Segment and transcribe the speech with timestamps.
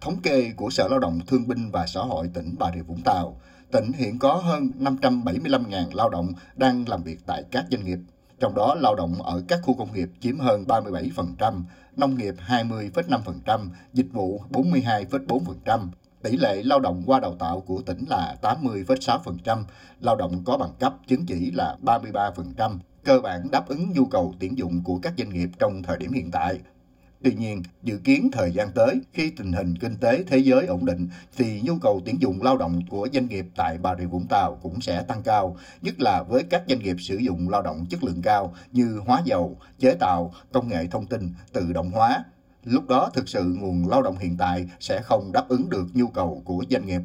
[0.00, 3.02] Thống kê của Sở Lao động Thương binh và Xã hội tỉnh Bà Rịa Vũng
[3.02, 3.40] Tàu,
[3.72, 7.98] tỉnh hiện có hơn 575.000 lao động đang làm việc tại các doanh nghiệp.
[8.40, 11.62] Trong đó lao động ở các khu công nghiệp chiếm hơn 37%,
[11.96, 15.88] nông nghiệp 20,5%, dịch vụ 42,4%.
[16.22, 19.64] Tỷ lệ lao động qua đào tạo của tỉnh là 80,6%,
[20.00, 24.34] lao động có bằng cấp chứng chỉ là 33%, cơ bản đáp ứng nhu cầu
[24.40, 26.58] tuyển dụng của các doanh nghiệp trong thời điểm hiện tại.
[27.22, 30.84] Tuy nhiên, dự kiến thời gian tới, khi tình hình kinh tế thế giới ổn
[30.84, 34.26] định, thì nhu cầu tuyển dụng lao động của doanh nghiệp tại Bà Rịa Vũng
[34.26, 37.86] Tàu cũng sẽ tăng cao, nhất là với các doanh nghiệp sử dụng lao động
[37.90, 42.24] chất lượng cao như hóa dầu, chế tạo, công nghệ thông tin, tự động hóa.
[42.64, 46.06] Lúc đó thực sự nguồn lao động hiện tại sẽ không đáp ứng được nhu
[46.08, 47.00] cầu của doanh nghiệp.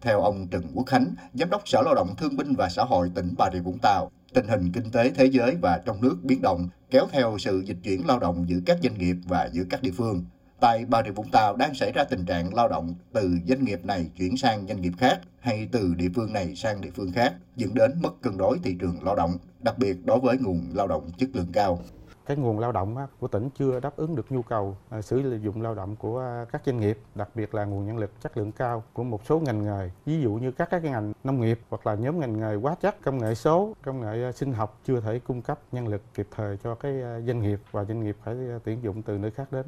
[0.00, 3.10] Theo ông Trần Quốc Khánh, Giám đốc Sở Lao động Thương binh và Xã hội
[3.14, 6.42] tỉnh Bà Rịa Vũng Tàu, tình hình kinh tế thế giới và trong nước biến
[6.42, 9.82] động kéo theo sự dịch chuyển lao động giữa các doanh nghiệp và giữa các
[9.82, 10.24] địa phương.
[10.60, 13.84] Tại Bà Rịa Vũng Tàu đang xảy ra tình trạng lao động từ doanh nghiệp
[13.84, 17.34] này chuyển sang doanh nghiệp khác hay từ địa phương này sang địa phương khác,
[17.56, 20.86] dẫn đến mất cân đối thị trường lao động, đặc biệt đối với nguồn lao
[20.86, 21.82] động chất lượng cao
[22.26, 25.62] cái nguồn lao động của tỉnh chưa đáp ứng được nhu cầu à, sử dụng
[25.62, 28.52] lao động của à, các doanh nghiệp, đặc biệt là nguồn nhân lực chất lượng
[28.52, 31.86] cao của một số ngành nghề, ví dụ như các cái ngành nông nghiệp hoặc
[31.86, 35.00] là nhóm ngành nghề hóa chất, công nghệ số, công nghệ à, sinh học chưa
[35.00, 36.92] thể cung cấp nhân lực kịp thời cho cái
[37.26, 39.66] doanh nghiệp và doanh nghiệp phải tuyển dụng từ nơi khác đến.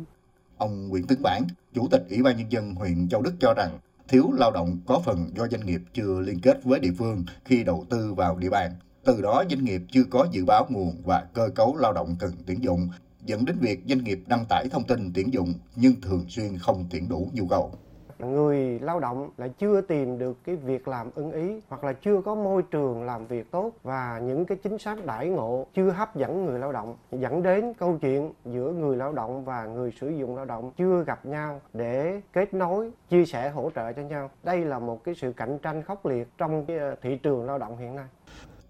[0.59, 1.43] Ông Nguyễn Tấn Bản,
[1.75, 5.01] Chủ tịch Ủy ban Nhân dân huyện Châu Đức cho rằng thiếu lao động có
[5.05, 8.51] phần do doanh nghiệp chưa liên kết với địa phương khi đầu tư vào địa
[8.51, 8.73] bàn
[9.05, 12.31] từ đó doanh nghiệp chưa có dự báo nguồn và cơ cấu lao động cần
[12.47, 12.89] tuyển dụng,
[13.25, 16.85] dẫn đến việc doanh nghiệp đăng tải thông tin tuyển dụng nhưng thường xuyên không
[16.91, 17.73] tuyển đủ nhu cầu.
[18.19, 22.21] Người lao động lại chưa tìm được cái việc làm ưng ý hoặc là chưa
[22.21, 26.17] có môi trường làm việc tốt và những cái chính sách đãi ngộ chưa hấp
[26.17, 30.09] dẫn người lao động dẫn đến câu chuyện giữa người lao động và người sử
[30.09, 34.31] dụng lao động chưa gặp nhau để kết nối chia sẻ hỗ trợ cho nhau.
[34.43, 37.59] Đây là một cái sự cạnh tranh khốc liệt trong cái ờ, thị trường lao
[37.59, 38.07] động hiện nay.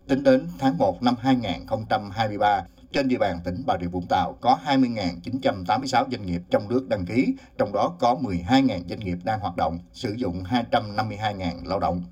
[0.09, 4.59] Tính đến tháng 1 năm 2023, trên địa bàn tỉnh Bà Rịa Vũng Tàu có
[4.67, 9.57] 20.986 doanh nghiệp trong nước đăng ký, trong đó có 12.000 doanh nghiệp đang hoạt
[9.57, 12.03] động, sử dụng 252.000 lao động.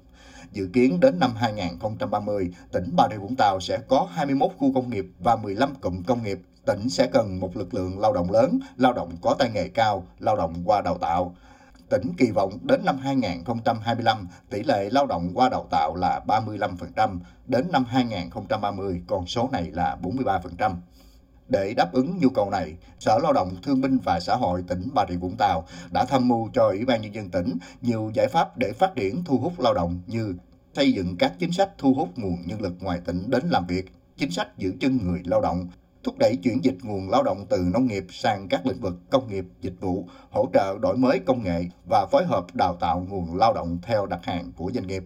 [0.53, 4.91] Dự kiến đến năm 2030, tỉnh Bà Rịa Vũng Tàu sẽ có 21 khu công
[4.91, 6.41] nghiệp và 15 cụm công nghiệp.
[6.66, 10.06] Tỉnh sẽ cần một lực lượng lao động lớn, lao động có tay nghề cao,
[10.19, 11.34] lao động qua đào tạo
[11.91, 17.19] tỉnh kỳ vọng đến năm 2025, tỷ lệ lao động qua đào tạo là 35%,
[17.47, 20.75] đến năm 2030 con số này là 43%.
[21.49, 24.89] Để đáp ứng nhu cầu này, Sở Lao động Thương binh và Xã hội tỉnh
[24.95, 28.28] Bà Rịa Vũng Tàu đã tham mưu cho Ủy ban Nhân dân tỉnh nhiều giải
[28.28, 30.34] pháp để phát triển thu hút lao động như
[30.75, 33.93] xây dựng các chính sách thu hút nguồn nhân lực ngoài tỉnh đến làm việc,
[34.17, 35.69] chính sách giữ chân người lao động,
[36.03, 39.28] thúc đẩy chuyển dịch nguồn lao động từ nông nghiệp sang các lĩnh vực công
[39.28, 43.37] nghiệp, dịch vụ, hỗ trợ đổi mới công nghệ và phối hợp đào tạo nguồn
[43.37, 45.05] lao động theo đặt hàng của doanh nghiệp.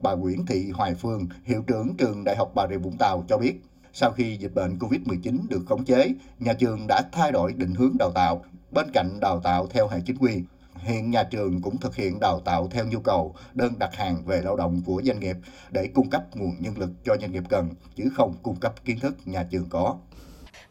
[0.00, 3.38] Bà Nguyễn Thị Hoài Phương, hiệu trưởng trường Đại học Bà Rịa Vũng Tàu cho
[3.38, 3.54] biết,
[3.92, 7.96] sau khi dịch bệnh COVID-19 được khống chế, nhà trường đã thay đổi định hướng
[7.98, 10.42] đào tạo, bên cạnh đào tạo theo hệ chính quy,
[10.86, 14.40] hiện nhà trường cũng thực hiện đào tạo theo nhu cầu, đơn đặt hàng về
[14.40, 15.36] lao động của doanh nghiệp
[15.70, 19.00] để cung cấp nguồn nhân lực cho doanh nghiệp cần, chứ không cung cấp kiến
[19.00, 19.96] thức nhà trường có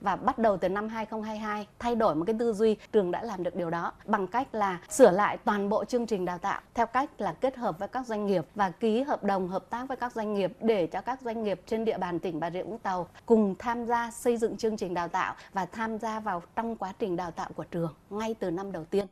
[0.01, 3.43] và bắt đầu từ năm 2022 thay đổi một cái tư duy trường đã làm
[3.43, 6.85] được điều đó bằng cách là sửa lại toàn bộ chương trình đào tạo theo
[6.85, 9.97] cách là kết hợp với các doanh nghiệp và ký hợp đồng hợp tác với
[9.97, 12.79] các doanh nghiệp để cho các doanh nghiệp trên địa bàn tỉnh Bà Rịa Vũng
[12.79, 16.75] Tàu cùng tham gia xây dựng chương trình đào tạo và tham gia vào trong
[16.75, 19.07] quá trình đào tạo của trường ngay từ năm đầu tiên.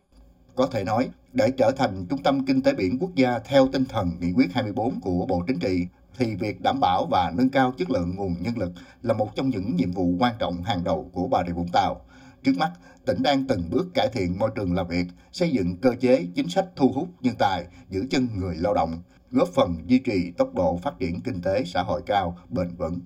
[0.55, 3.85] Có thể nói, để trở thành trung tâm kinh tế biển quốc gia theo tinh
[3.85, 5.87] thần nghị quyết 24 của Bộ Chính trị,
[6.17, 8.71] thì việc đảm bảo và nâng cao chất lượng nguồn nhân lực
[9.01, 12.01] là một trong những nhiệm vụ quan trọng hàng đầu của Bà Rịa Vũng Tàu.
[12.43, 12.71] Trước mắt,
[13.05, 16.49] tỉnh đang từng bước cải thiện môi trường làm việc, xây dựng cơ chế chính
[16.49, 18.97] sách thu hút nhân tài, giữ chân người lao động,
[19.31, 22.99] góp phần duy trì tốc độ phát triển kinh tế xã hội cao, bền vững.